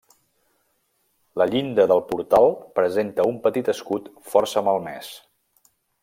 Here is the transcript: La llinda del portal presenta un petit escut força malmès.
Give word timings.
La 1.41 1.45
llinda 1.49 1.85
del 1.91 2.01
portal 2.13 2.49
presenta 2.79 3.25
un 3.33 3.37
petit 3.47 3.69
escut 3.77 4.09
força 4.31 4.65
malmès. 4.69 5.11